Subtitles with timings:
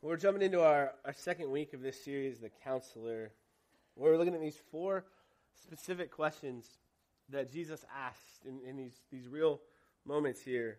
[0.00, 3.32] We're jumping into our, our second week of this series, The Counselor.
[3.96, 5.04] where We're looking at these four
[5.60, 6.64] specific questions
[7.30, 9.60] that Jesus asked in, in these, these real
[10.06, 10.78] moments here.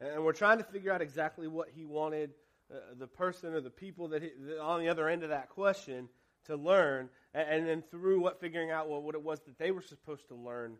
[0.00, 2.30] And we're trying to figure out exactly what he wanted
[2.72, 5.50] uh, the person or the people that, he, that on the other end of that
[5.50, 6.08] question
[6.46, 7.10] to learn.
[7.34, 10.26] And, and then through what figuring out what, what it was that they were supposed
[10.28, 10.78] to learn,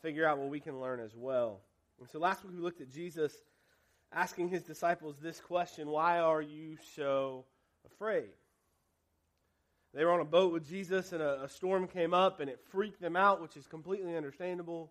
[0.00, 1.60] figure out what we can learn as well.
[2.00, 3.34] And so last week we looked at Jesus
[4.14, 7.44] asking his disciples this question Why are you so
[7.86, 8.30] afraid?
[9.94, 12.60] They were on a boat with Jesus, and a, a, storm came up, and it
[12.70, 14.90] freaked them out, which is completely understandable.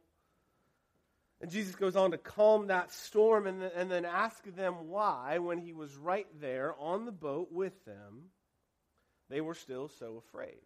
[1.41, 5.57] And Jesus goes on to calm that storm and, and then ask them why, when
[5.57, 8.25] he was right there on the boat with them,
[9.27, 10.59] they were still so afraid.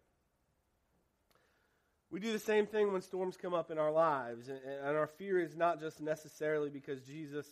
[2.10, 5.06] We do the same thing when storms come up in our lives, and, and our
[5.06, 7.46] fear is not just necessarily because Jesus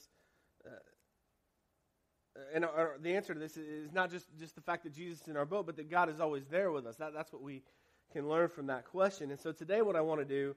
[2.52, 5.28] and our, the answer to this is not just, just the fact that Jesus is
[5.28, 6.96] in our boat, but that God is always there with us.
[6.96, 7.62] That, that's what we
[8.12, 9.30] can learn from that question.
[9.30, 10.56] And so today, what I want to do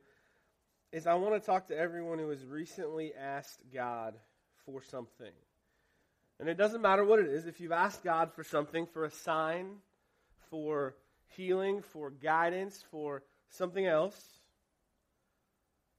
[0.91, 4.15] is I want to talk to everyone who has recently asked God
[4.65, 5.31] for something.
[6.39, 7.45] And it doesn't matter what it is.
[7.45, 9.77] If you've asked God for something, for a sign,
[10.49, 10.95] for
[11.35, 14.19] healing, for guidance, for something else,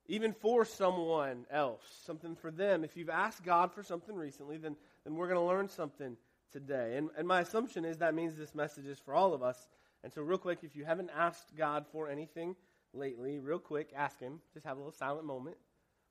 [0.07, 4.77] even for someone else, something for them, if you've asked God for something recently, then
[5.09, 6.19] then we're going to learn something
[6.53, 6.97] today.
[6.97, 9.67] And, and my assumption is that means this message is for all of us.
[10.05, 12.55] And so, real quick, if you haven't asked God for anything
[12.93, 14.41] lately, real quick, ask Him.
[14.53, 15.57] Just have a little silent moment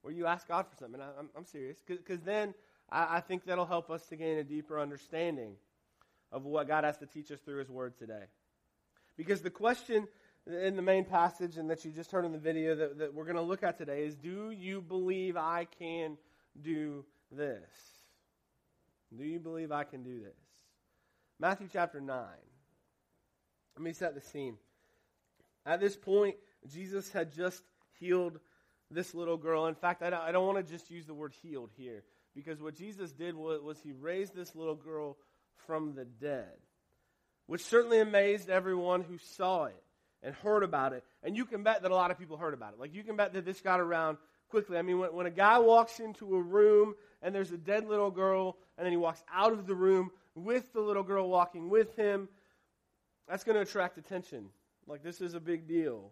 [0.02, 1.00] where you ask God for something.
[1.00, 1.78] I, am serious.
[1.86, 2.56] Because then
[2.90, 5.54] I, I think that'll help us to gain a deeper understanding
[6.32, 8.24] of what God has to teach us through His Word today.
[9.16, 10.08] Because the question
[10.48, 13.26] in the main passage and that you just heard in the video that, that we're
[13.26, 16.18] going to look at today is Do you believe I can
[16.60, 17.97] do this?
[19.16, 20.36] Do you believe I can do this?
[21.40, 22.26] Matthew chapter 9.
[23.76, 24.58] Let me set the scene.
[25.66, 26.36] At this point,
[26.68, 27.62] Jesus had just
[28.00, 28.40] healed
[28.90, 29.68] this little girl.
[29.68, 32.04] In fact, I don't, I don't want to just use the word healed here
[32.36, 35.18] because what Jesus did was, was he raised this little girl
[35.66, 36.54] from the dead,
[37.48, 39.84] which certainly amazed everyone who saw it
[40.24, 41.04] and heard about it.
[41.24, 42.80] And you can bet that a lot of people heard about it.
[42.80, 44.18] Like, you can bet that this got around
[44.50, 44.78] quickly.
[44.78, 48.12] I mean, when, when a guy walks into a room and there's a dead little
[48.12, 51.96] girl, and then he walks out of the room with the little girl walking with
[51.96, 52.30] him,
[53.28, 54.50] that's going to attract attention.
[54.88, 56.12] Like, this is a big deal.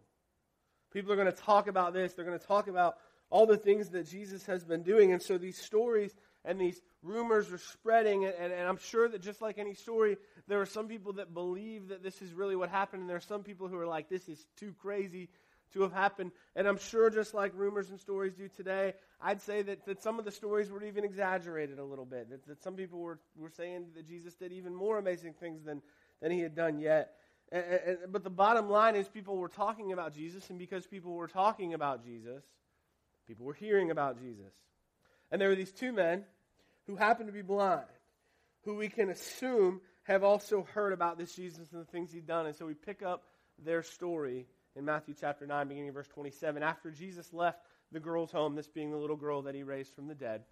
[0.92, 2.14] People are going to talk about this.
[2.14, 2.98] They're going to talk about
[3.30, 5.12] all the things that Jesus has been doing.
[5.12, 8.26] And so these stories and these rumors are spreading.
[8.26, 10.18] And, and, and, I'm sure that just like any story,
[10.48, 13.02] there are some people that believe that this is really what happened.
[13.02, 15.30] And there are some people who are like, this is too crazy
[15.74, 16.32] to have happened.
[16.56, 20.20] And I'm sure, just like rumors and stories do today, I'd say that, that some
[20.20, 22.30] of the stories were even exaggerated a little bit.
[22.30, 25.82] That, that some people were, were saying that Jesus did even more amazing things than,
[26.22, 27.14] than he had done yet.
[27.52, 31.14] And, and, but the bottom line is, people were talking about Jesus, and because people
[31.14, 32.44] were talking about Jesus,
[33.28, 34.54] people were hearing about Jesus.
[35.32, 36.24] And there were these two men
[36.88, 37.86] who happened to be blind,
[38.64, 42.46] who we can assume have also heard about this Jesus and the things he'd done.
[42.46, 43.24] And so we pick up
[43.64, 47.60] their story in Matthew chapter 9, beginning verse 27, after Jesus left
[47.92, 50.44] the girl's home, this being the little girl that he raised from the dead,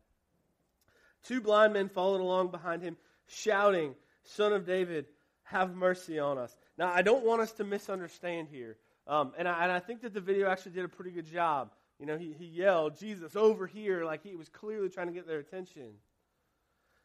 [1.25, 2.97] two blind men followed along behind him,
[3.27, 5.05] shouting, Son of David,
[5.43, 6.55] have mercy on us.
[6.77, 8.77] Now, I don't want us to misunderstand here.
[9.07, 11.71] Um, and, I, and I think that the video actually did a pretty good job.
[11.99, 15.27] You know, he, he yelled, Jesus, over here, like he was clearly trying to get
[15.27, 15.89] their attention.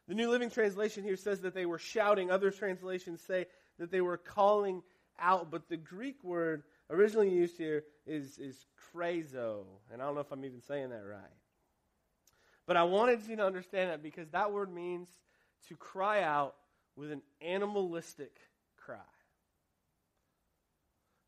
[0.07, 2.31] The New Living Translation here says that they were shouting.
[2.31, 3.45] Other translations say
[3.77, 4.81] that they were calling
[5.19, 5.51] out.
[5.51, 9.63] But the Greek word originally used here is, is krazo.
[9.91, 11.21] And I don't know if I'm even saying that right.
[12.65, 15.07] But I wanted you to understand that because that word means
[15.67, 16.55] to cry out
[16.95, 18.35] with an animalistic
[18.77, 18.97] cry.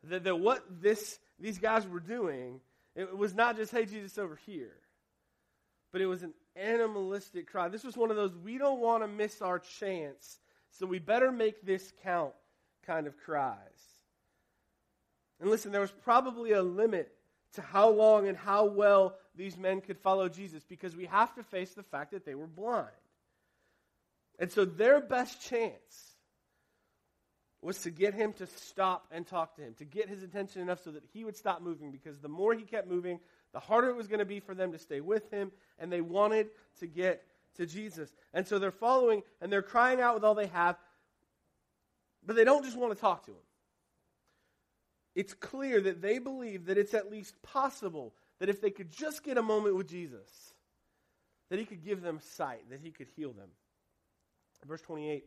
[0.04, 2.60] That, that what this, these guys were doing,
[2.96, 4.76] it was not just, hey, Jesus, over here.
[5.92, 7.70] But it was an animalistic cry.
[7.70, 10.40] This was one of those, we don't want to miss our chance,
[10.72, 12.34] so we better make this count
[12.86, 13.91] kind of cries.
[15.42, 17.12] And listen, there was probably a limit
[17.56, 21.44] to how long and how well these men could follow Jesus because we have to
[21.44, 22.88] face the fact that they were blind.
[24.40, 26.16] And so their best chance
[27.62, 30.84] was to get him to stop and talk to him, to get his attention enough
[30.84, 33.20] so that he would stop moving because the more he kept moving,
[33.52, 36.02] the harder it was going to be for them to stay with him, and they
[36.02, 36.48] wanted
[36.80, 37.24] to get
[37.58, 38.14] to Jesus.
[38.34, 40.78] And so they're following and they're crying out with all they have,
[42.26, 43.38] but they don't just want to talk to him
[45.16, 49.24] it's clear that they believe that it's at least possible that if they could just
[49.24, 50.54] get a moment with Jesus,
[51.50, 53.50] that he could give them sight, that he could heal them.
[54.66, 55.26] Verse 28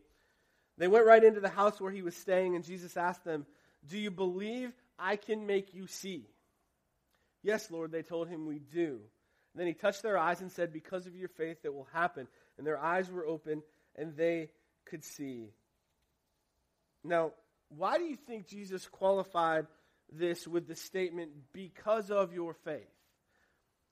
[0.77, 3.45] They went right into the house where he was staying, and Jesus asked them,
[3.87, 6.27] Do you believe I can make you see?
[7.43, 8.99] Yes, Lord, they told him, We do.
[9.53, 12.27] And then he touched their eyes and said, Because of your faith, it will happen.
[12.57, 13.61] And their eyes were open,
[13.95, 14.49] and they
[14.85, 15.51] could see.
[17.03, 17.31] Now,
[17.69, 19.67] why do you think Jesus qualified
[20.11, 22.87] this with the statement, Because of your faith?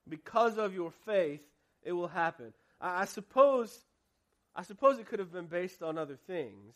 [0.08, 1.42] Because of your faith,
[1.84, 2.54] it will happen.
[2.80, 3.78] I, I suppose
[4.56, 6.76] I suppose it could have been based on other things.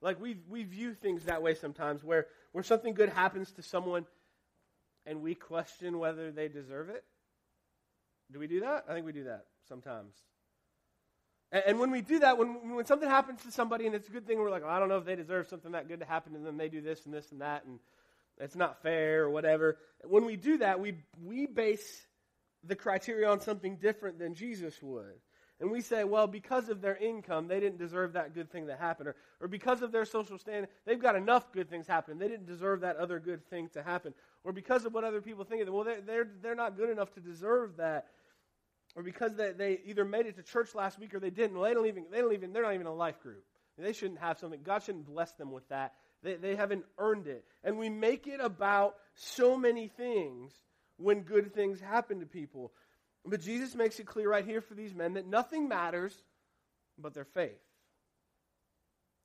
[0.00, 4.06] Like we we view things that way sometimes, where where something good happens to someone,
[5.06, 7.04] and we question whether they deserve it.
[8.30, 8.84] Do we do that?
[8.88, 10.14] I think we do that sometimes.
[11.50, 14.26] And, when we do that, when when something happens to somebody and it's a good
[14.26, 16.38] thing, we're like, I don't know if they deserve something that good to happen to
[16.38, 16.58] them.
[16.58, 17.78] They do this and this and that, and
[18.38, 19.78] it's not fair or whatever.
[20.04, 22.06] When we do that, we we base
[22.64, 25.20] the criteria on something different than Jesus would.
[25.60, 28.78] And we say, well, because of their income, they didn't deserve that good thing that
[28.78, 29.08] happened.
[29.08, 32.18] Or, or because of their social standing, they've got enough good things happen.
[32.18, 34.14] They didn't deserve that other good thing to happen.
[34.44, 36.90] Or because of what other people think of them, well, they're, they're, they're not good
[36.90, 38.06] enough to deserve that.
[38.98, 41.56] Or because they, they either made it to church last week or they didn't.
[41.56, 43.44] Well, they don't even, they don't even, they're not even a life group.
[43.78, 44.58] They shouldn't have something.
[44.64, 45.94] God shouldn't bless them with that.
[46.24, 47.44] They, they haven't earned it.
[47.62, 50.52] And we make it about so many things
[50.96, 52.72] when good things happen to people.
[53.24, 56.20] But Jesus makes it clear right here for these men that nothing matters
[57.00, 57.52] but their faith.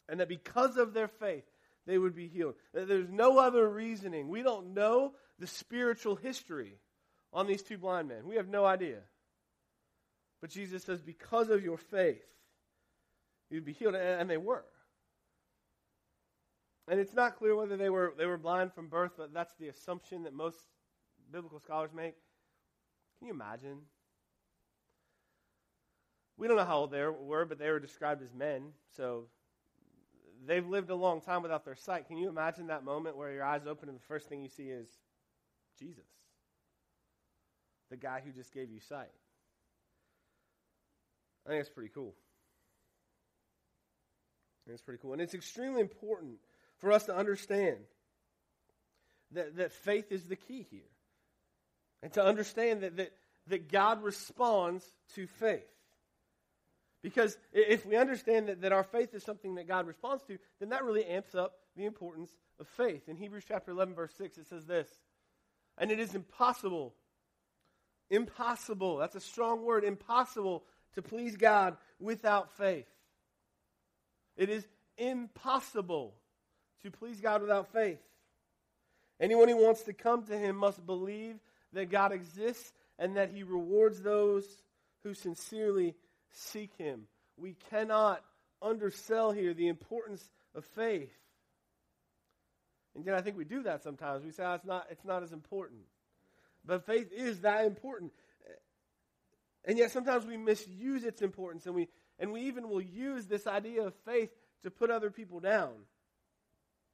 [0.08, 1.46] And that because of their faith,
[1.88, 2.54] they would be healed.
[2.76, 4.28] There's no other reasoning.
[4.30, 6.78] We don't know the spiritual history
[7.34, 8.28] on these two blind men.
[8.28, 9.00] We have no idea.
[10.44, 12.26] But Jesus says, because of your faith,
[13.50, 13.96] you'd be healed.
[13.96, 14.66] And they were.
[16.90, 19.70] And it's not clear whether they were, they were blind from birth, but that's the
[19.70, 20.58] assumption that most
[21.32, 22.16] biblical scholars make.
[23.18, 23.78] Can you imagine?
[26.36, 28.74] We don't know how old they were, but they were described as men.
[28.98, 29.28] So
[30.46, 32.06] they've lived a long time without their sight.
[32.10, 34.68] Can you imagine that moment where your eyes open and the first thing you see
[34.68, 34.90] is
[35.80, 36.04] Jesus,
[37.90, 39.08] the guy who just gave you sight?
[41.46, 42.14] I think it's pretty cool.
[44.68, 45.14] It's pretty cool.
[45.14, 46.38] And it's extremely important
[46.78, 47.78] for us to understand
[49.32, 50.82] that, that faith is the key here.
[52.02, 53.14] And to understand that, that,
[53.48, 54.86] that God responds
[55.16, 55.68] to faith.
[57.02, 60.70] Because if we understand that, that our faith is something that God responds to, then
[60.70, 63.10] that really amps up the importance of faith.
[63.10, 64.88] In Hebrews chapter 11, verse 6, it says this
[65.78, 66.94] And it is impossible,
[68.10, 70.64] impossible, that's a strong word, impossible
[70.96, 72.88] to please God without faith.
[74.36, 74.66] It is
[74.98, 76.14] impossible
[76.84, 78.00] to please God without faith.
[79.20, 81.36] Anyone who wants to come to him must believe
[81.74, 84.46] that God exists and that he rewards those
[85.04, 85.96] who sincerely
[86.32, 87.04] seek him.
[87.38, 88.24] We cannot
[88.62, 91.12] undersell here the importance of faith.
[92.96, 94.24] And yet I think we do that sometimes.
[94.24, 95.82] We say oh, it's not it's not as important.
[96.66, 98.12] But faith is that important.
[99.66, 101.88] And yet sometimes we misuse its importance and we
[102.20, 104.30] and we even will use this idea of faith
[104.62, 105.72] to put other people down.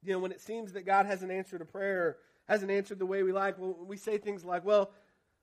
[0.02, 2.16] You know, when it seems that God hasn't answered a prayer,
[2.48, 4.90] hasn't answered the way we like, well, we say things like, well,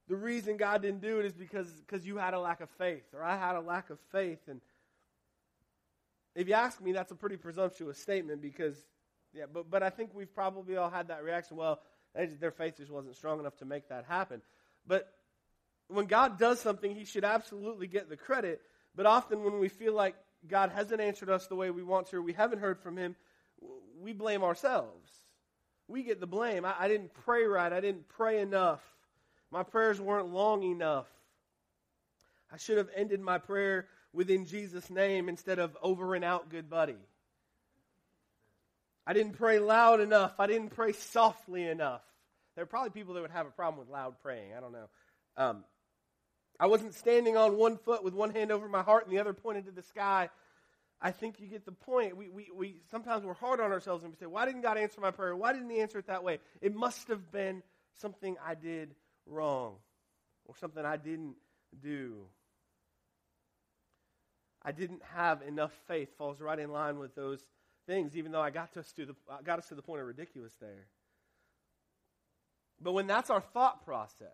[0.08, 3.06] the reason God didn't do it is because because you had a lack of faith,
[3.14, 4.40] or I had a lack of faith.
[4.48, 4.62] And
[6.34, 8.76] if you ask me, that's a pretty presumptuous statement because,
[9.34, 11.58] yeah, but, but I think we've probably all had that reaction.
[11.58, 11.80] Well,
[12.40, 14.42] their faith just wasn't strong enough to make that happen.
[14.86, 15.12] But
[15.88, 18.62] when God does something, He should absolutely get the credit.
[18.96, 20.16] But often when we feel like
[20.48, 23.16] God hasn't answered us the way we want to, or we haven't heard from Him,
[24.02, 25.12] we blame ourselves.
[25.88, 26.66] We get the blame.
[26.66, 27.72] I, I didn't pray right.
[27.72, 28.82] I didn't pray enough.
[29.52, 31.08] My prayers weren't long enough.
[32.52, 36.70] I should have ended my prayer within Jesus' name instead of over and out, good
[36.70, 36.98] buddy.
[39.06, 40.40] I didn't pray loud enough.
[40.40, 42.02] I didn't pray softly enough.
[42.56, 44.54] There are probably people that would have a problem with loud praying.
[44.56, 44.90] I don't know.
[45.38, 45.64] Um,
[46.60, 49.34] I wasn't standing on one foot with one hand over my heart and the other
[49.34, 50.30] pointed to the sky.
[51.00, 52.18] I think you get the point.
[52.18, 55.00] We, we, we sometimes we're hard on ourselves and we say, "Why didn't God answer
[55.00, 55.36] my prayer?
[55.36, 56.40] Why didn't He answer it that way?
[56.62, 57.62] It must have been
[58.02, 58.96] something I did
[59.28, 59.76] wrong
[60.46, 61.36] or something I didn't
[61.82, 62.26] do.
[64.64, 67.40] I didn't have enough faith falls right in line with those
[67.86, 70.08] things, even though I got us to the, I got us to the point of
[70.08, 70.88] ridiculous there.
[72.82, 74.28] But when that's our thought process,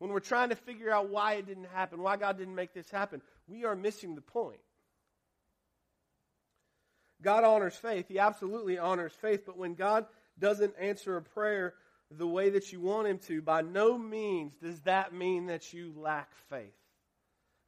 [0.00, 2.90] when we're trying to figure out why it didn't happen, why God didn't make this
[2.90, 4.60] happen, we are missing the point.
[7.22, 8.06] God honors faith.
[8.08, 9.42] He absolutely honors faith.
[9.44, 10.06] But when God
[10.38, 11.74] doesn't answer a prayer
[12.10, 15.92] the way that you want him to, by no means does that mean that you
[15.94, 16.72] lack faith.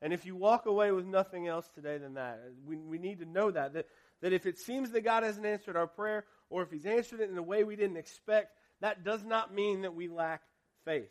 [0.00, 3.26] And if you walk away with nothing else today than that, we, we need to
[3.26, 3.86] know that, that.
[4.22, 7.28] That if it seems that God hasn't answered our prayer, or if He's answered it
[7.28, 10.42] in a way we didn't expect, that does not mean that we lack
[10.84, 11.10] faith.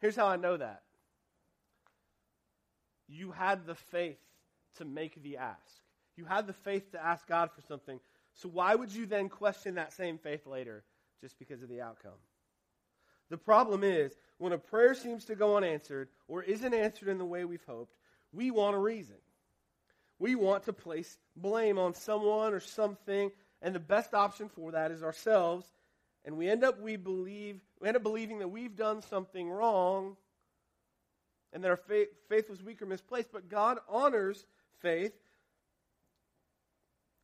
[0.00, 0.82] Here's how I know that
[3.08, 4.18] you had the faith
[4.78, 5.60] to make the ask.
[6.16, 8.00] You had the faith to ask God for something.
[8.34, 10.84] So why would you then question that same faith later
[11.20, 12.18] just because of the outcome?
[13.30, 17.24] The problem is, when a prayer seems to go unanswered or isn't answered in the
[17.24, 17.96] way we've hoped,
[18.32, 19.16] we want a reason.
[20.18, 23.30] We want to place blame on someone or something,
[23.62, 25.66] and the best option for that is ourselves.
[26.26, 30.16] And we end up we believe we end up believing that we've done something wrong
[31.52, 34.44] and that our faith, faith was weak or misplaced, but God honors
[34.80, 35.14] faith.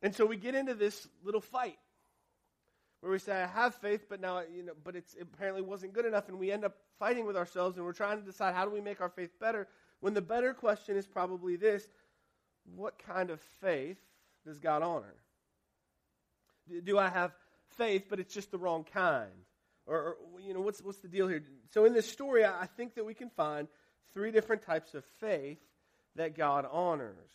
[0.01, 1.77] And so we get into this little fight
[3.01, 5.93] where we say, I have faith, but now, you know, but it's, it apparently wasn't
[5.93, 8.63] good enough, and we end up fighting with ourselves, and we're trying to decide how
[8.65, 9.67] do we make our faith better,
[9.99, 11.87] when the better question is probably this
[12.75, 13.97] what kind of faith
[14.47, 15.15] does God honor?
[16.85, 17.33] Do I have
[17.77, 19.29] faith, but it's just the wrong kind?
[19.85, 21.43] Or, or you know, what's, what's the deal here?
[21.71, 23.67] So in this story, I think that we can find
[24.13, 25.59] three different types of faith
[26.15, 27.31] that God honors.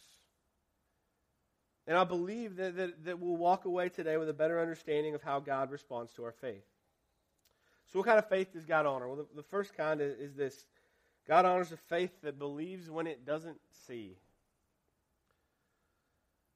[1.86, 5.22] And I believe that, that, that we'll walk away today with a better understanding of
[5.22, 6.64] how God responds to our faith.
[7.92, 9.08] So, what kind of faith does God honor?
[9.08, 10.66] Well, the, the first kind is, is this
[11.26, 14.16] God honors a faith that believes when it doesn't see.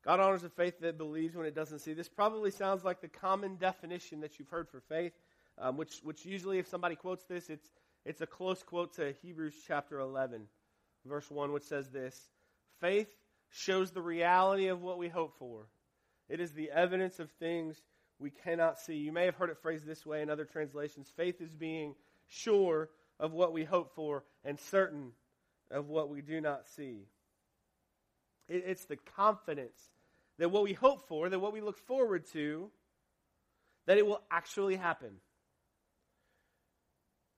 [0.05, 1.93] God honors a faith that believes when it doesn't see.
[1.93, 5.13] This probably sounds like the common definition that you've heard for faith,
[5.59, 7.71] um, which, which usually, if somebody quotes this, it's
[8.05, 10.43] it's a close quote to Hebrews chapter 11,
[11.07, 12.29] verse 1, which says this
[12.81, 13.15] Faith
[13.51, 15.67] shows the reality of what we hope for,
[16.29, 17.81] it is the evidence of things
[18.19, 18.95] we cannot see.
[18.95, 21.95] You may have heard it phrased this way in other translations faith is being
[22.29, 22.89] sure
[23.21, 25.13] of what we hope for and certain
[25.71, 27.07] of what we do not see.
[28.49, 29.79] It, it's the confidence
[30.39, 32.71] that what we hope for, that what we look forward to,
[33.87, 35.21] that it will actually happen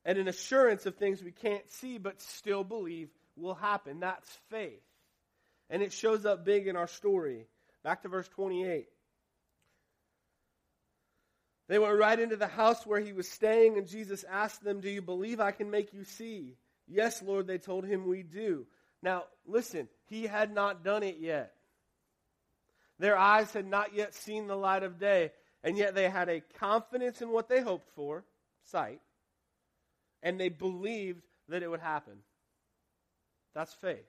[0.05, 4.01] and an assurance of things we can't see but still believe will happen.
[4.01, 4.83] That's faith.
[5.71, 7.47] And it shows up big in our story.
[7.83, 8.87] Back to verse 28.
[11.67, 14.91] They went right into the house where he was staying, and Jesus asked them, Do
[14.91, 16.57] you believe I can make you see?
[16.87, 18.67] Yes, Lord, they told him, We do.
[19.03, 21.54] Now, listen, he had not done it yet.
[22.99, 25.33] Their eyes had not yet seen the light of day,
[25.63, 28.25] and yet they had a confidence in what they hoped for,
[28.65, 29.01] sight,
[30.23, 32.15] and they believed that it would happen.
[33.55, 34.07] That's faith.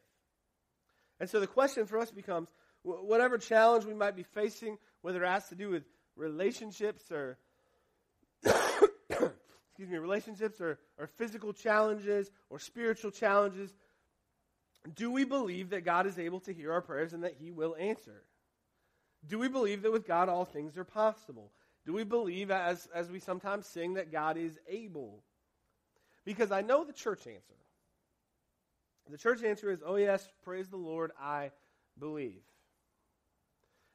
[1.20, 2.50] And so the question for us becomes
[2.84, 5.84] whatever challenge we might be facing, whether it has to do with
[6.15, 7.38] relationships or
[9.75, 13.74] excuse me, relationships or, or physical challenges or spiritual challenges,
[14.96, 17.75] do we believe that God is able to hear our prayers and that He will
[17.75, 18.24] answer?
[19.27, 21.51] Do we believe that with God all things are possible?
[21.86, 25.24] Do we believe, as, as we sometimes sing, that God is able?
[26.25, 27.53] Because I know the church answer.
[29.10, 31.51] The church answer is, oh, yes, praise the Lord, I
[32.00, 32.41] believe.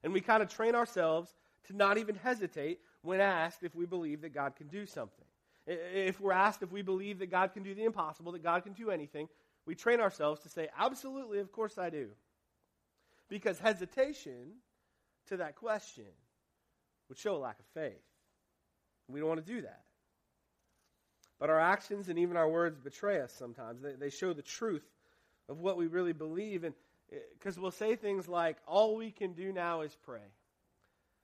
[0.05, 1.35] And we kind of train ourselves
[1.67, 5.25] to not even hesitate when asked if we believe that God can do something.
[5.67, 8.73] If we're asked if we believe that God can do the impossible, that God can
[8.73, 9.29] do anything,
[9.67, 12.09] we train ourselves to say, absolutely, of course I do.
[13.29, 14.53] Because hesitation
[15.29, 16.05] to that question
[17.09, 18.03] would show a lack of faith.
[19.09, 19.83] We don't want to do that.
[21.39, 23.81] But our actions and even our words betray us sometimes.
[23.83, 24.85] They, they show the truth
[25.49, 26.65] of what we really believe.
[26.65, 26.75] And
[27.39, 30.21] because eh, we'll say things like, all we can do now is pray.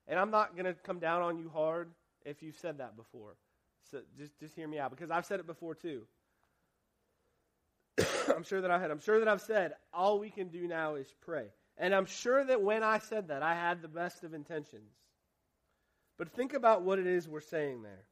[0.09, 1.91] And I'm not going to come down on you hard
[2.25, 3.37] if you've said that before.
[3.91, 6.03] So just, just hear me out because I've said it before too.
[8.35, 8.91] I'm sure that I had.
[8.91, 11.47] I'm sure that I've said all we can do now is pray.
[11.79, 14.93] And I'm sure that when I said that, I had the best of intentions.
[16.19, 18.05] But think about what it is we're saying there.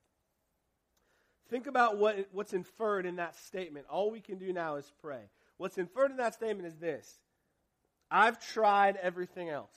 [1.49, 3.87] Think about what, what's inferred in that statement.
[3.89, 5.31] All we can do now is pray.
[5.57, 7.19] What's inferred in that statement is this
[8.11, 9.75] I've tried everything else.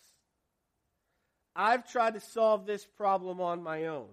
[1.56, 4.10] I've tried to solve this problem on my own.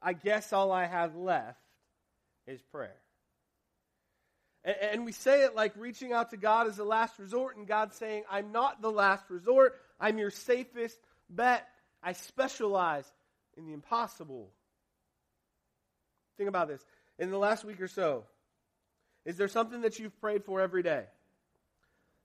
[0.00, 1.60] I guess all I have left
[2.46, 3.01] is prayer.
[4.64, 7.66] And, and we say it like reaching out to God is the last resort, and
[7.66, 9.74] God saying, I'm not the last resort.
[10.00, 11.66] I'm your safest bet.
[12.02, 13.10] I specialize
[13.56, 14.50] in the impossible.
[16.36, 16.84] Think about this.
[17.18, 18.24] In the last week or so,
[19.24, 21.04] is there something that you've prayed for every day?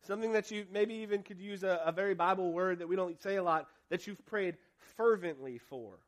[0.08, 3.22] Something that you maybe even could use a, a very Bible word that we don't
[3.22, 4.56] say a lot that you've prayed
[4.96, 6.00] fervently for.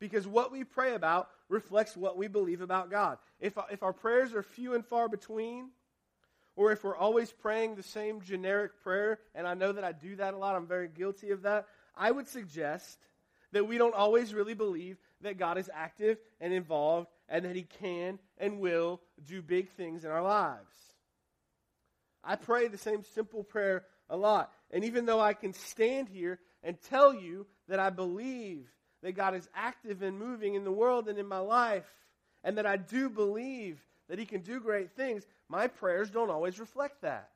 [0.00, 3.18] Because what we pray about reflects what we believe about God.
[3.40, 5.70] If, if our prayers are few and far between,
[6.56, 10.16] or if we're always praying the same generic prayer, and I know that I do
[10.16, 12.98] that a lot, I'm very guilty of that, I would suggest
[13.52, 17.62] that we don't always really believe that God is active and involved and that He
[17.62, 20.74] can and will do big things in our lives.
[22.24, 24.50] I pray the same simple prayer a lot.
[24.70, 28.66] And even though I can stand here and tell you that I believe
[29.02, 31.84] that God is active and moving in the world and in my life,
[32.42, 36.58] and that I do believe that He can do great things, my prayers don't always
[36.58, 37.30] reflect that.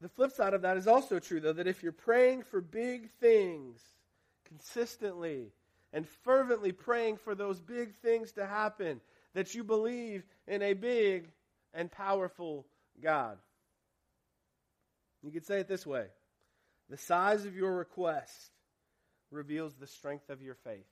[0.00, 3.10] The flip side of that is also true, though, that if you're praying for big
[3.20, 3.80] things
[4.44, 5.52] consistently
[5.92, 9.00] and fervently praying for those big things to happen,
[9.34, 11.28] that you believe in a big
[11.74, 12.64] and powerful
[13.02, 13.38] God.
[15.22, 16.06] You could say it this way
[16.88, 18.50] the size of your request
[19.30, 20.86] reveals the strength of your faith.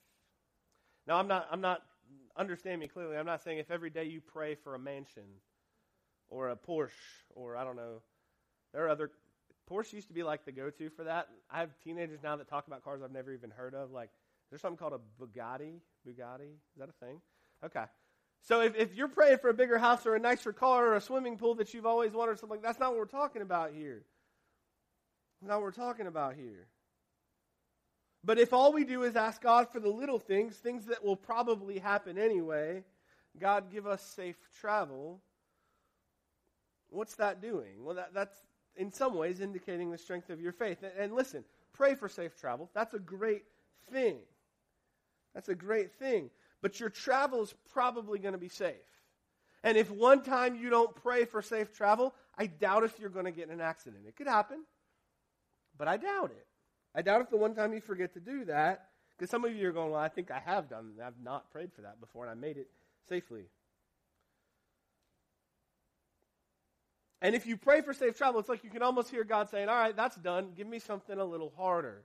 [1.06, 1.82] Now, I'm not, I'm not,
[2.36, 5.24] understand me clearly, I'm not saying if every day you pray for a mansion
[6.28, 6.90] or a Porsche
[7.34, 8.02] or I don't know,
[8.72, 9.10] there are other,
[9.70, 11.28] Porsche used to be like the go to for that.
[11.50, 13.90] I have teenagers now that talk about cars I've never even heard of.
[13.90, 14.10] Like,
[14.50, 15.80] there's something called a Bugatti.
[16.06, 16.50] Bugatti?
[16.50, 17.20] Is that a thing?
[17.64, 17.84] Okay.
[18.42, 21.00] So if, if you're praying for a bigger house or a nicer car or a
[21.00, 24.04] swimming pool that you've always wanted, or something that's not what we're talking about here.
[25.42, 26.66] Not what we're talking about here.
[28.24, 31.16] But if all we do is ask God for the little things, things that will
[31.16, 32.82] probably happen anyway,
[33.38, 35.20] God give us safe travel,
[36.90, 37.84] what's that doing?
[37.84, 38.36] Well, that, that's
[38.74, 40.82] in some ways indicating the strength of your faith.
[40.82, 42.70] And, and listen, pray for safe travel.
[42.74, 43.44] That's a great
[43.90, 44.18] thing.
[45.34, 46.30] That's a great thing.
[46.62, 48.74] But your travel is probably going to be safe.
[49.62, 53.24] And if one time you don't pray for safe travel, I doubt if you're going
[53.24, 54.04] to get in an accident.
[54.06, 54.64] It could happen,
[55.78, 56.46] but I doubt it.
[56.94, 59.68] I doubt if the one time you forget to do that, because some of you
[59.68, 62.30] are going, well, I think I have done, I've not prayed for that before, and
[62.30, 62.68] I made it
[63.08, 63.44] safely.
[67.22, 69.68] And if you pray for safe travel, it's like you can almost hear God saying,
[69.68, 70.50] All right, that's done.
[70.54, 72.02] Give me something a little harder.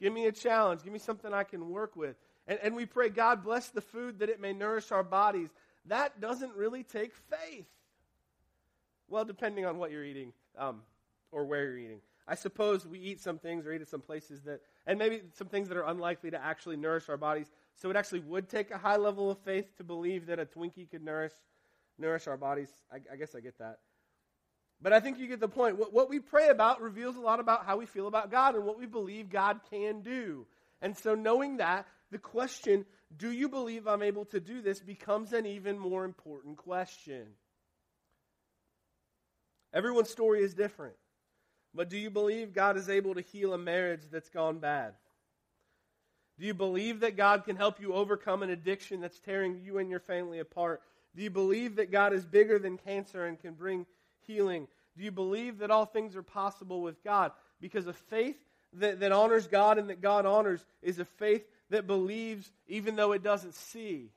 [0.00, 0.84] Give me a challenge.
[0.84, 2.16] Give me something I can work with.
[2.46, 5.48] And, and we pray, God bless the food that it may nourish our bodies.
[5.86, 7.66] That doesn't really take faith.
[9.08, 10.82] Well, depending on what you're eating um,
[11.32, 12.00] or where you're eating.
[12.28, 15.48] I suppose we eat some things or eat at some places that, and maybe some
[15.48, 17.50] things that are unlikely to actually nourish our bodies.
[17.76, 20.90] So it actually would take a high level of faith to believe that a Twinkie
[20.90, 21.32] could nourish,
[21.98, 22.68] nourish our bodies.
[22.92, 23.78] I, I guess I get that.
[24.80, 25.78] But I think you get the point.
[25.78, 28.64] What, what we pray about reveals a lot about how we feel about God and
[28.64, 30.46] what we believe God can do.
[30.82, 32.84] And so, knowing that, the question,
[33.16, 37.26] do you believe I'm able to do this, becomes an even more important question.
[39.72, 40.94] Everyone's story is different.
[41.74, 44.94] But do you believe God is able to heal a marriage that's gone bad?
[46.38, 49.90] Do you believe that God can help you overcome an addiction that's tearing you and
[49.90, 50.82] your family apart?
[51.16, 53.86] Do you believe that God is bigger than cancer and can bring
[54.26, 54.68] healing?
[54.96, 57.32] Do you believe that all things are possible with God?
[57.60, 58.36] Because a faith
[58.74, 63.12] that, that honors God and that God honors is a faith that believes even though
[63.12, 64.10] it doesn't see.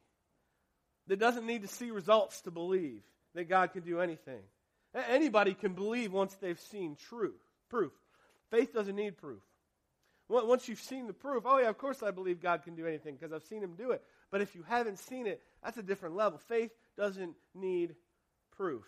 [1.08, 3.02] That doesn't need to see results to believe
[3.34, 4.42] that God can do anything.
[4.94, 7.94] Anybody can believe once they've seen truth, proof.
[8.50, 9.42] Faith doesn't need proof.
[10.28, 13.16] Once you've seen the proof, oh yeah, of course I believe God can do anything
[13.16, 14.02] because I've seen him do it.
[14.30, 16.40] But if you haven't seen it, that's a different level.
[16.40, 17.96] Faith doesn't need
[18.56, 18.86] proof.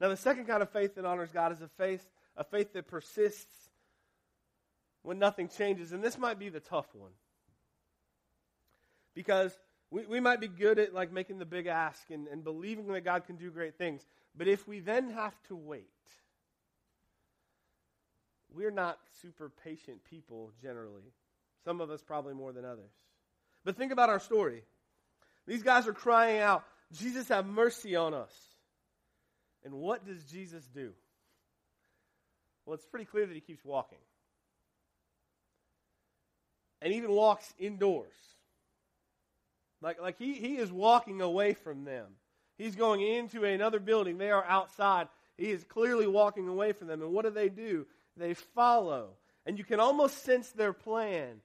[0.00, 2.88] Now, the second kind of faith that honors God is a faith, a faith that
[2.88, 3.68] persists
[5.02, 5.92] when nothing changes.
[5.92, 7.12] And this might be the tough one.
[9.14, 9.56] Because
[9.94, 13.04] we, we might be good at like making the big ask and, and believing that
[13.04, 14.04] God can do great things.
[14.36, 15.86] But if we then have to wait,
[18.52, 21.12] we're not super patient people generally.
[21.64, 22.90] Some of us probably more than others.
[23.64, 24.64] But think about our story.
[25.46, 28.34] These guys are crying out, Jesus, have mercy on us.
[29.64, 30.90] And what does Jesus do?
[32.66, 33.98] Well, it's pretty clear that he keeps walking.
[36.82, 38.33] And even walks indoors.
[39.84, 42.06] Like, like he, he is walking away from them.
[42.56, 44.16] He's going into another building.
[44.16, 45.08] They are outside.
[45.36, 47.02] He is clearly walking away from them.
[47.02, 47.86] And what do they do?
[48.16, 49.10] They follow.
[49.44, 51.42] And you can almost sense their plan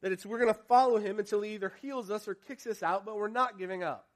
[0.00, 2.84] that it's we're going to follow him until he either heals us or kicks us
[2.84, 4.06] out, but we're not giving up.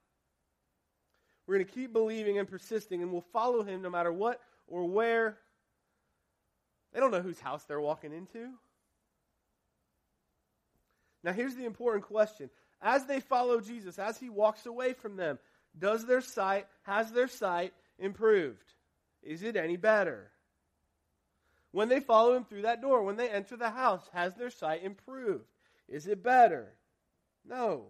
[1.47, 4.85] We're going to keep believing and persisting, and we'll follow him no matter what or
[4.85, 5.39] where.
[6.93, 8.51] They don't know whose house they're walking into.
[11.25, 12.51] Now, here's the important question.
[12.83, 15.38] As they follow Jesus, as he walks away from them,
[15.79, 18.73] does their sight, has their sight improved?
[19.23, 20.31] Is it any better?
[21.73, 24.83] When they follow him through that door, when they enter the house, has their sight
[24.83, 25.47] improved?
[25.88, 26.73] Is it better?
[27.47, 27.87] No.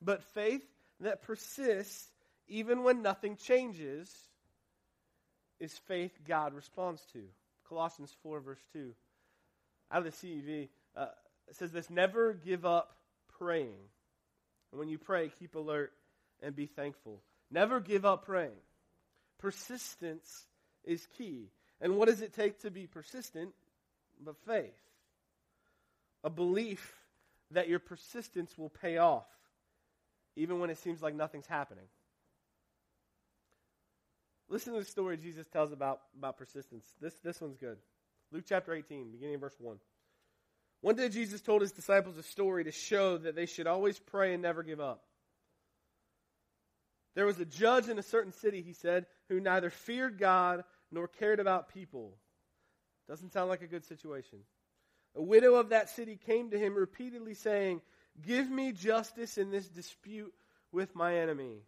[0.00, 0.64] But faith
[1.00, 2.08] that persists
[2.48, 4.14] even when nothing changes,
[5.58, 7.22] is faith God responds to.
[7.68, 8.92] Colossians 4, verse 2.
[9.90, 11.06] Out of the CEV, uh,
[11.48, 12.94] it says this Never give up
[13.42, 13.74] praying.
[14.70, 15.92] And when you pray, keep alert
[16.42, 17.20] and be thankful.
[17.50, 18.50] Never give up praying.
[19.38, 20.46] Persistence
[20.84, 21.50] is key.
[21.80, 23.50] And what does it take to be persistent?
[24.24, 24.72] But faith.
[26.24, 26.94] A belief
[27.50, 29.26] that your persistence will pay off,
[30.36, 31.84] even when it seems like nothing's happening.
[34.48, 36.86] Listen to the story Jesus tells about, about persistence.
[37.00, 37.78] This, this one's good.
[38.30, 39.76] Luke chapter 18, beginning of verse 1.
[40.82, 44.34] One day Jesus told his disciples a story to show that they should always pray
[44.34, 45.04] and never give up.
[47.14, 51.06] There was a judge in a certain city, he said, who neither feared God nor
[51.06, 52.16] cared about people.
[53.08, 54.40] Doesn't sound like a good situation.
[55.14, 57.80] A widow of that city came to him repeatedly saying,
[58.20, 60.32] Give me justice in this dispute
[60.72, 61.58] with my enemy.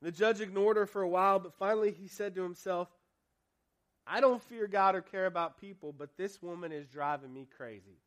[0.00, 2.88] The judge ignored her for a while, but finally he said to himself,
[4.08, 7.98] I don't fear God or care about people, but this woman is driving me crazy.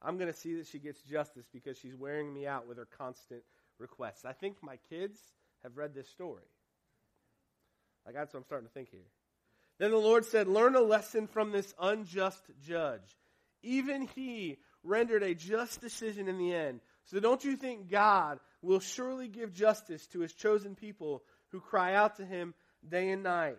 [0.00, 2.88] I'm going to see that she gets justice because she's wearing me out with her
[2.98, 3.42] constant
[3.78, 4.24] requests.
[4.24, 5.18] I think my kids
[5.62, 6.42] have read this story.
[8.04, 9.08] Like that's what I'm starting to think here.
[9.78, 13.18] Then the Lord said, Learn a lesson from this unjust judge.
[13.62, 16.80] Even he rendered a just decision in the end.
[17.06, 21.94] So don't you think God will surely give justice to his chosen people who cry
[21.94, 22.54] out to him
[22.86, 23.58] day and night?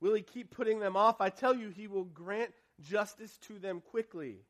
[0.00, 1.20] Will he keep putting them off?
[1.20, 4.40] I tell you, he will grant justice to them quickly.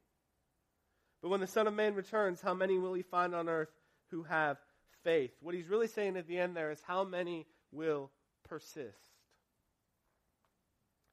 [1.23, 3.71] But when the Son of Man returns, how many will he find on earth
[4.11, 4.59] who have
[5.05, 5.33] faith?
[5.41, 8.11] What he's really saying at the end there is how many will
[8.49, 8.99] persist?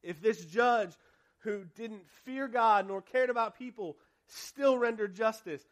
[0.02, 0.92] If this judge
[1.40, 3.96] who didn't fear God nor cared about people
[4.28, 5.62] still rendered justice,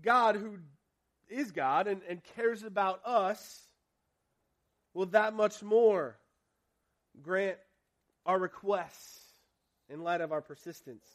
[0.00, 0.58] God, who
[1.28, 3.62] is God and, and cares about us,
[4.94, 6.18] will that much more
[7.22, 7.58] grant
[8.26, 9.20] our requests
[9.88, 11.06] in light of our persistence.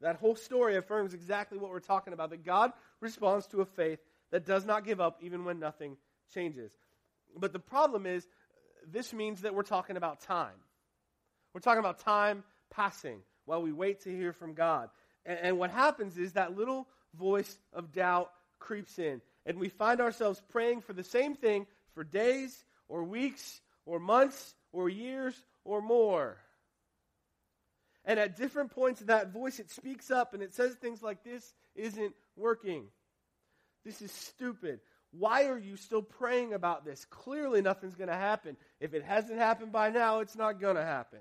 [0.00, 4.00] That whole story affirms exactly what we're talking about that God responds to a faith
[4.32, 5.96] that does not give up even when nothing
[6.34, 6.72] changes.
[7.36, 8.26] But the problem is,
[8.90, 10.58] this means that we're talking about time.
[11.54, 14.90] We're talking about time passing while we wait to hear from God.
[15.24, 20.00] And, and what happens is that little voice of doubt creeps in, and we find
[20.00, 25.80] ourselves praying for the same thing for days or weeks or months or years or
[25.80, 26.38] more.
[28.04, 31.22] And at different points in that voice, it speaks up and it says things like,
[31.22, 32.84] This isn't working.
[33.84, 34.80] This is stupid.
[35.12, 37.04] Why are you still praying about this?
[37.10, 38.56] Clearly, nothing's going to happen.
[38.80, 41.18] If it hasn't happened by now, it's not going to happen.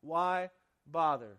[0.00, 0.48] Why
[0.90, 1.36] bother?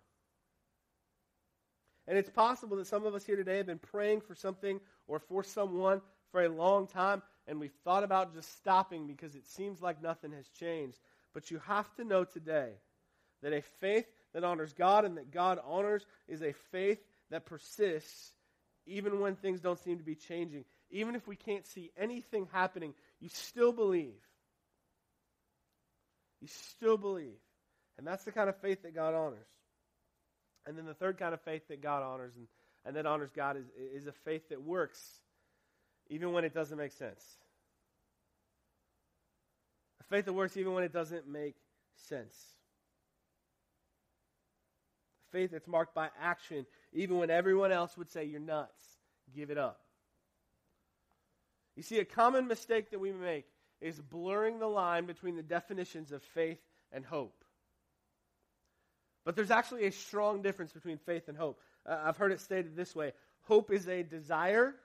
[2.07, 5.19] And it's possible that some of us here today have been praying for something or
[5.19, 9.81] for someone for a long time, and we've thought about just stopping because it seems
[9.81, 10.99] like nothing has changed.
[11.33, 12.73] But you have to know today
[13.41, 18.33] that a faith that honors God and that God honors is a faith that persists
[18.85, 20.65] even when things don't seem to be changing.
[20.89, 24.19] Even if we can't see anything happening, you still believe.
[26.41, 27.39] You still believe.
[27.97, 29.47] And that's the kind of faith that God honors.
[30.65, 32.47] And then the third kind of faith that God honors and,
[32.85, 33.65] and that honors God is,
[33.95, 34.99] is a faith that works
[36.09, 37.23] even when it doesn't make sense.
[40.11, 41.55] Faith that works even when it doesn't make
[41.95, 42.35] sense.
[45.31, 48.83] Faith that's marked by action even when everyone else would say, You're nuts.
[49.33, 49.79] Give it up.
[51.77, 53.45] You see, a common mistake that we make
[53.79, 56.59] is blurring the line between the definitions of faith
[56.91, 57.45] and hope.
[59.23, 61.61] But there's actually a strong difference between faith and hope.
[61.85, 64.75] Uh, I've heard it stated this way hope is a desire.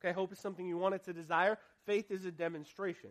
[0.00, 1.58] Okay, hope is something you want wanted to desire.
[1.84, 3.10] Faith is a demonstration.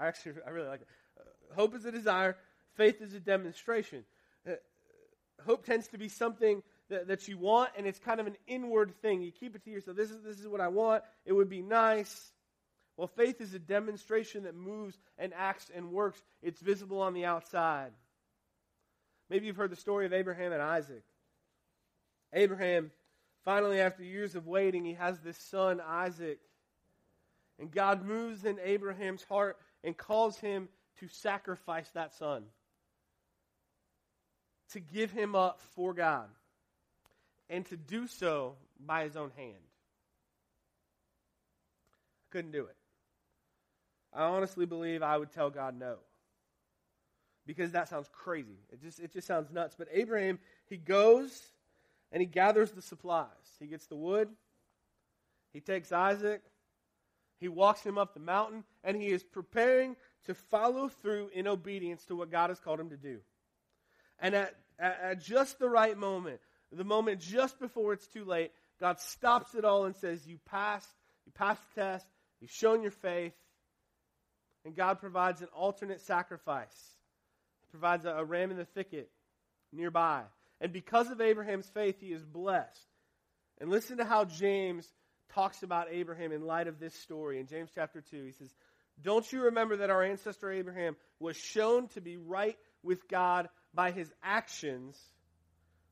[0.00, 0.88] I actually, I really like it.
[1.18, 2.36] Uh, hope is a desire.
[2.76, 4.04] Faith is a demonstration.
[4.48, 4.52] Uh,
[5.44, 8.94] hope tends to be something that, that you want, and it's kind of an inward
[9.02, 9.20] thing.
[9.20, 9.96] You keep it to yourself.
[9.96, 11.02] This is, this is what I want.
[11.26, 12.32] It would be nice.
[12.96, 16.20] Well, faith is a demonstration that moves and acts and works.
[16.42, 17.92] It's visible on the outside.
[19.28, 21.02] Maybe you've heard the story of Abraham and Isaac.
[22.32, 22.90] Abraham,
[23.44, 26.38] finally, after years of waiting, he has this son, Isaac.
[27.58, 30.68] And God moves in Abraham's heart and calls him
[31.00, 32.44] to sacrifice that son,
[34.72, 36.28] to give him up for God,
[37.48, 39.54] and to do so by his own hand.
[42.30, 42.76] Couldn't do it.
[44.12, 45.96] I honestly believe I would tell God no
[47.46, 48.58] because that sounds crazy.
[48.70, 49.74] It just, it just sounds nuts.
[49.76, 51.42] But Abraham, he goes
[52.12, 53.26] and he gathers the supplies.
[53.58, 54.28] He gets the wood,
[55.52, 56.42] he takes Isaac,
[57.40, 62.04] He walks him up the mountain, and he is preparing to follow through in obedience
[62.04, 63.18] to what God has called him to do.
[64.20, 68.52] And at, at, at just the right moment, the moment just before it's too late,
[68.78, 70.88] God stops it all and says, You passed,
[71.24, 72.06] you passed the test,
[72.40, 73.32] you've shown your faith,
[74.64, 76.94] and God provides an alternate sacrifice.
[77.62, 79.10] He provides a, a ram in the thicket
[79.72, 80.22] nearby.
[80.60, 82.86] And because of Abraham's faith, he is blessed.
[83.58, 84.86] And listen to how James
[85.34, 87.40] talks about Abraham in light of this story.
[87.40, 88.52] In James chapter 2, he says,
[89.02, 93.90] Don't you remember that our ancestor Abraham was shown to be right with God by
[93.90, 94.98] his actions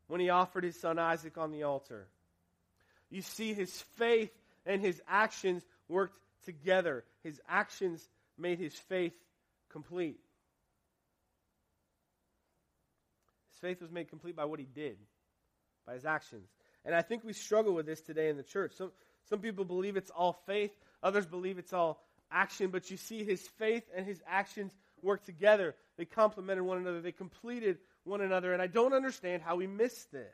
[0.06, 2.08] when he offered his son Isaac on the altar?
[3.10, 4.32] You see, his faith
[4.66, 7.04] and his actions worked together.
[7.22, 9.14] His actions made his faith
[9.70, 10.18] complete.
[13.52, 14.98] His faith was made complete by what he did,
[15.86, 16.48] by his actions.
[16.84, 18.72] And I think we struggle with this today in the church.
[18.76, 18.92] Some,
[19.28, 23.40] some people believe it's all faith, others believe it's all action, but you see his
[23.58, 25.74] faith and his actions work together.
[25.96, 28.52] They complemented one another, they completed one another.
[28.52, 30.24] And I don't understand how we miss this.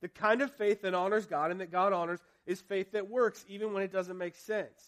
[0.00, 3.44] The kind of faith that honors God and that God honors is faith that works
[3.48, 4.80] even when it doesn't make sense.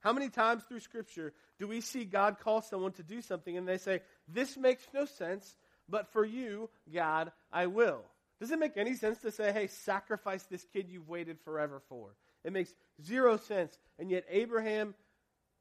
[0.00, 3.66] How many times through Scripture do we see God call someone to do something and
[3.66, 5.56] they say, This makes no sense,
[5.88, 8.02] but for you, God, I will?
[8.42, 12.16] Does it make any sense to say, Hey, sacrifice this kid you've waited forever for?
[12.42, 13.78] It makes zero sense.
[14.00, 14.96] And yet, Abraham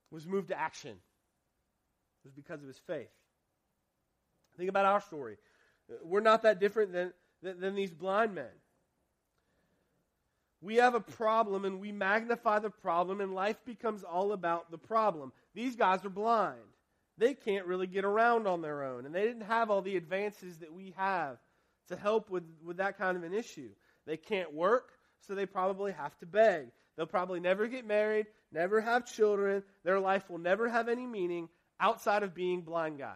[0.09, 0.93] was moved to action.
[0.93, 3.11] It was because of his faith.
[4.57, 5.37] Think about our story.
[6.03, 7.13] We're not that different than,
[7.43, 8.49] than, than these blind men.
[10.59, 14.79] We have a problem and we magnify the problem, and life becomes all about the
[14.79, 15.33] problem.
[15.53, 16.57] These guys are blind.
[17.19, 20.57] They can't really get around on their own, and they didn't have all the advances
[20.57, 21.37] that we have
[21.91, 23.69] to help with, with that kind of an issue.
[24.05, 24.91] They can't work,
[25.27, 26.67] so they probably have to beg.
[26.95, 29.63] They'll probably never get married, never have children.
[29.83, 31.49] Their life will never have any meaning
[31.79, 33.15] outside of being blind guys.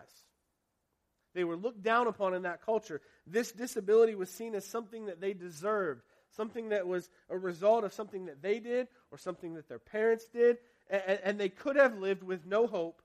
[1.34, 3.02] They were looked down upon in that culture.
[3.28, 6.02] This disability was seen as something that they deserved
[6.36, 10.26] something that was a result of something that they did or something that their parents
[10.34, 10.58] did.
[10.90, 13.02] And, and, they could have lived with no hope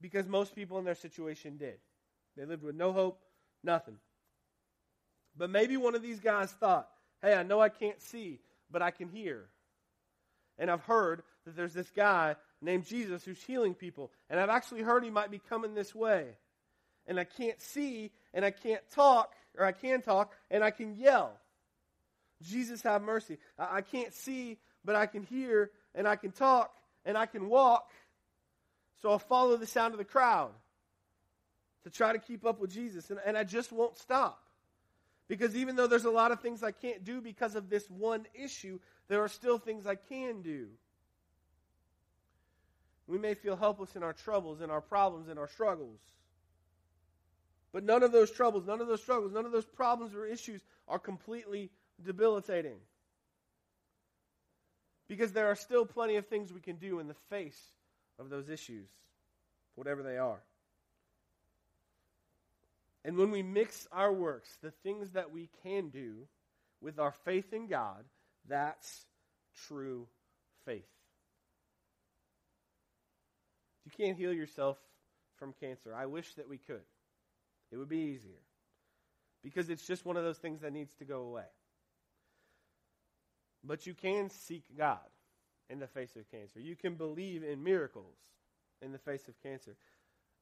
[0.00, 1.78] because most people in their situation did.
[2.36, 3.20] They lived with no hope,
[3.64, 3.96] nothing.
[5.40, 6.86] But maybe one of these guys thought,
[7.22, 9.46] hey, I know I can't see, but I can hear.
[10.58, 14.12] And I've heard that there's this guy named Jesus who's healing people.
[14.28, 16.26] And I've actually heard he might be coming this way.
[17.06, 20.94] And I can't see, and I can't talk, or I can talk, and I can
[20.94, 21.32] yell.
[22.42, 23.38] Jesus, have mercy.
[23.58, 26.70] I, I can't see, but I can hear, and I can talk,
[27.06, 27.88] and I can walk.
[29.00, 30.50] So I'll follow the sound of the crowd
[31.84, 33.08] to try to keep up with Jesus.
[33.08, 34.38] And, and I just won't stop.
[35.30, 38.26] Because even though there's a lot of things I can't do because of this one
[38.34, 40.66] issue, there are still things I can do.
[43.06, 46.00] We may feel helpless in our troubles, in our problems, in our struggles.
[47.72, 50.62] But none of those troubles, none of those struggles, none of those problems or issues
[50.88, 51.70] are completely
[52.04, 52.78] debilitating.
[55.06, 57.60] Because there are still plenty of things we can do in the face
[58.18, 58.88] of those issues,
[59.76, 60.40] whatever they are.
[63.04, 66.26] And when we mix our works, the things that we can do,
[66.80, 68.04] with our faith in God,
[68.48, 69.06] that's
[69.66, 70.06] true
[70.64, 70.88] faith.
[73.84, 74.78] You can't heal yourself
[75.38, 75.94] from cancer.
[75.94, 76.82] I wish that we could.
[77.72, 78.40] It would be easier.
[79.42, 81.48] Because it's just one of those things that needs to go away.
[83.64, 84.98] But you can seek God
[85.68, 86.60] in the face of cancer.
[86.60, 88.16] You can believe in miracles
[88.82, 89.76] in the face of cancer.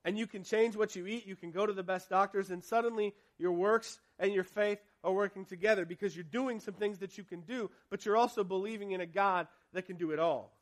[0.04, 1.26] And you can change what you eat.
[1.26, 5.12] You can go to the best doctors, and suddenly your works and your faith are
[5.12, 8.92] working together because you're doing some things that you can do, but you're also believing
[8.92, 10.56] in a God that can do it all.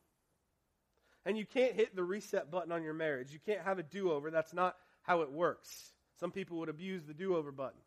[1.25, 3.33] And you can't hit the reset button on your marriage.
[3.33, 4.31] You can't have a do over.
[4.31, 5.92] That's not how it works.
[6.20, 7.81] Some people would abuse the do over button.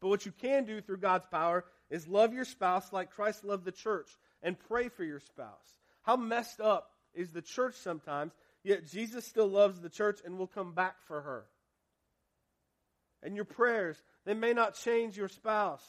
[0.00, 3.64] But what you can do through God's power is love your spouse like Christ loved
[3.64, 4.08] the church
[4.42, 5.76] and pray for your spouse.
[6.02, 8.32] How messed up is the church sometimes,
[8.64, 11.44] yet Jesus still loves the church and will come back for her.
[13.22, 15.84] And your prayers, they may not change your spouse,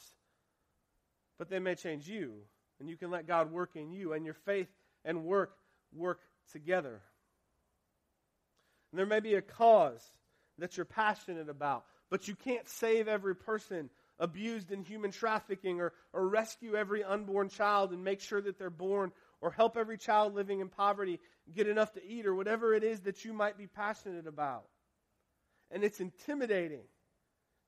[1.38, 2.34] but they may change you.
[2.80, 4.68] And you can let God work in you, and your faith
[5.04, 5.56] and work
[5.92, 6.20] work
[6.52, 7.00] together.
[8.90, 10.02] And there may be a cause
[10.58, 15.92] that you're passionate about, but you can't save every person abused in human trafficking or,
[16.12, 19.10] or rescue every unborn child and make sure that they're born
[19.44, 21.20] or help every child living in poverty
[21.54, 24.64] get enough to eat or whatever it is that you might be passionate about.
[25.70, 26.80] And it's intimidating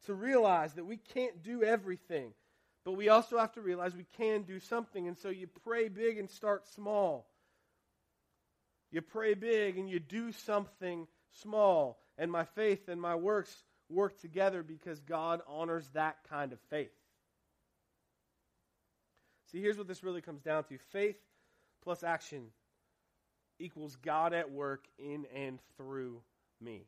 [0.07, 2.33] to realize that we can't do everything.
[2.87, 5.07] But we also have to realize we can do something.
[5.07, 7.29] And so you pray big and start small.
[8.91, 11.07] You pray big and you do something
[11.43, 11.99] small.
[12.17, 13.55] And my faith and my works
[13.91, 16.89] work together because God honors that kind of faith.
[19.53, 21.17] See, here's what this really comes down to faith
[21.87, 22.43] plus action
[23.61, 26.21] equals God at work in and through
[26.61, 26.85] me.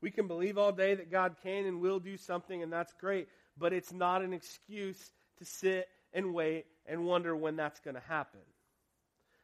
[0.00, 3.26] We can believe all day that God can and will do something, and that's great,
[3.58, 5.00] but it's not an excuse
[5.38, 8.38] to sit and wait and wonder when that's going to happen.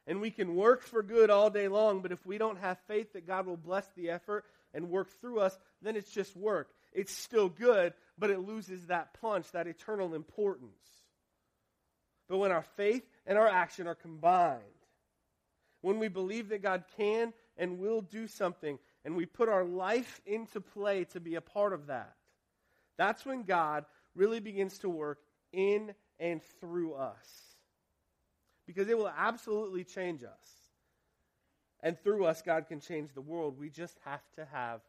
[0.07, 3.11] And we can work for good all day long, but if we don't have faith
[3.11, 6.69] that God will bless the effort and work through us, then it's just work.
[6.93, 10.77] It's still good, but it loses that punch, that eternal importance.
[12.27, 14.61] But when our faith and our action are combined,
[15.81, 20.21] when we believe that God can and will do something, and we put our life
[20.25, 22.15] into play to be a part of that,
[22.97, 25.19] that's when God really begins to work
[25.51, 27.27] in and through us.
[28.65, 30.49] Because it will absolutely change us.
[31.81, 33.59] And through us, God can change the world.
[33.59, 34.79] We just have to have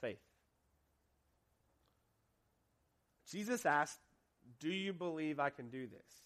[0.00, 0.16] faith.
[3.30, 3.98] Jesus asked,
[4.58, 6.24] Do you believe I can do this?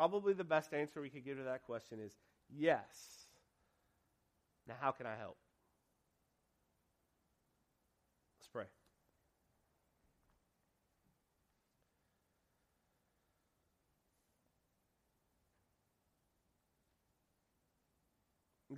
[0.00, 2.16] Probably the best answer we could give to that question is
[2.48, 3.26] yes.
[4.66, 5.36] Now, how can I help?
[8.38, 8.64] Let's pray.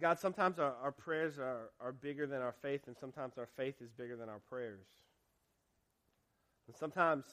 [0.00, 3.76] God, sometimes our, our prayers are, are bigger than our faith, and sometimes our faith
[3.80, 4.88] is bigger than our prayers.
[6.66, 7.26] And sometimes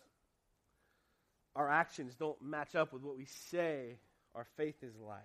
[1.55, 3.97] our actions don't match up with what we say
[4.35, 5.19] our faith is like.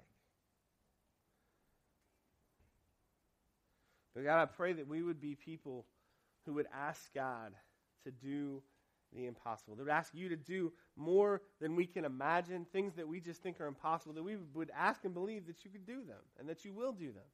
[4.15, 5.87] But God, I pray that we would be people
[6.47, 7.53] who would ask God
[8.05, 8.63] to do
[9.15, 9.77] the impossible.
[9.77, 13.43] They would ask you to do more than we can imagine, things that we just
[13.43, 16.49] think are impossible, that we would ask and believe that you could do them and
[16.49, 17.25] that you will do them.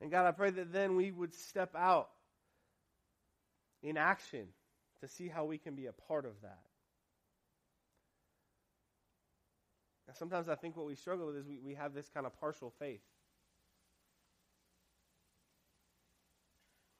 [0.00, 2.08] And God, I pray that then we would step out
[3.82, 4.46] in action
[5.00, 6.60] to see how we can be a part of that.
[10.01, 12.38] Now, sometimes I think what we struggle with is we, we have this kind of
[12.40, 13.02] partial faith.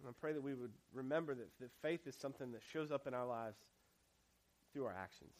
[0.00, 3.06] And I pray that we would remember that, that faith is something that shows up
[3.06, 3.58] in our lives
[4.72, 5.32] through our actions.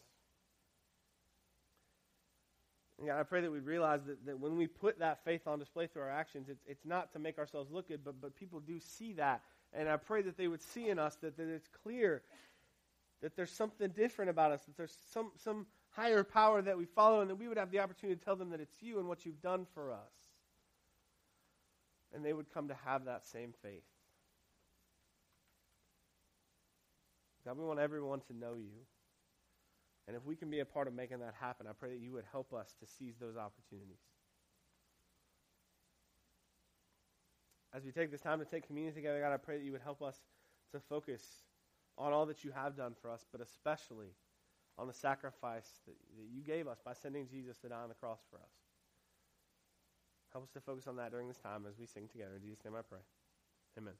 [2.97, 5.59] And God, I pray that we realize that, that when we put that faith on
[5.59, 8.61] display through our actions, it's, it's not to make ourselves look good, but, but people
[8.61, 9.41] do see that.
[9.73, 12.21] And I pray that they would see in us that, that it's clear
[13.21, 17.21] that there's something different about us, that there's some, some higher power that we follow,
[17.21, 19.25] and that we would have the opportunity to tell them that it's you and what
[19.25, 20.11] you've done for us.
[22.13, 23.83] And they would come to have that same faith.
[27.45, 28.85] God, we want everyone to know you.
[30.07, 32.11] And if we can be a part of making that happen, I pray that you
[32.11, 33.99] would help us to seize those opportunities.
[37.73, 39.81] As we take this time to take communion together, God, I pray that you would
[39.81, 40.17] help us
[40.73, 41.23] to focus
[41.97, 44.09] on all that you have done for us, but especially
[44.77, 47.95] on the sacrifice that, that you gave us by sending Jesus to die on the
[47.95, 48.51] cross for us.
[50.31, 52.35] Help us to focus on that during this time as we sing together.
[52.35, 53.01] In Jesus' name I pray.
[53.77, 53.93] Amen.